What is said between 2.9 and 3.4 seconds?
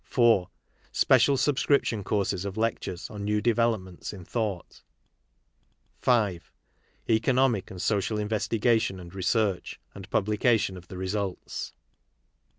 on